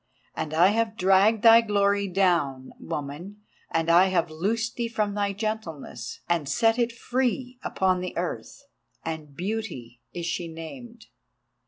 And 0.35 0.51
I 0.51 0.69
have 0.69 0.97
dragged 0.97 1.43
thy 1.43 1.61
glory 1.61 2.07
down, 2.07 2.71
woman, 2.79 3.43
and 3.69 3.87
I 3.87 4.07
have 4.07 4.31
loosed 4.31 4.73
thee 4.75 4.87
from 4.87 5.13
thy 5.13 5.31
gentleness, 5.31 6.21
and 6.27 6.49
set 6.49 6.79
it 6.79 6.91
free 6.91 7.59
upon 7.61 8.01
the 8.01 8.17
earth, 8.17 8.63
and 9.05 9.35
Beauty 9.35 10.01
is 10.11 10.25
she 10.25 10.47
named. 10.47 11.05